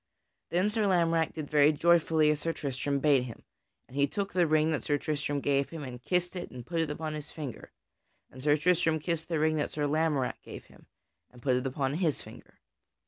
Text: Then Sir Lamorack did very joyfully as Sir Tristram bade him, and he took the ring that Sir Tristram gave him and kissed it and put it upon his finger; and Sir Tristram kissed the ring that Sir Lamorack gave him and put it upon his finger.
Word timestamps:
Then 0.49 0.71
Sir 0.71 0.87
Lamorack 0.87 1.35
did 1.35 1.47
very 1.47 1.71
joyfully 1.71 2.31
as 2.31 2.39
Sir 2.39 2.53
Tristram 2.53 2.97
bade 2.97 3.25
him, 3.25 3.43
and 3.87 3.95
he 3.95 4.07
took 4.07 4.33
the 4.33 4.47
ring 4.47 4.71
that 4.71 4.81
Sir 4.81 4.97
Tristram 4.97 5.41
gave 5.41 5.69
him 5.69 5.83
and 5.83 6.01
kissed 6.01 6.35
it 6.35 6.49
and 6.49 6.65
put 6.65 6.79
it 6.79 6.89
upon 6.89 7.13
his 7.13 7.29
finger; 7.29 7.71
and 8.31 8.41
Sir 8.41 8.57
Tristram 8.57 8.97
kissed 8.97 9.27
the 9.27 9.37
ring 9.37 9.57
that 9.57 9.69
Sir 9.69 9.85
Lamorack 9.85 10.41
gave 10.41 10.65
him 10.65 10.87
and 11.29 11.39
put 11.39 11.55
it 11.55 11.67
upon 11.67 11.93
his 11.93 12.19
finger. 12.19 12.57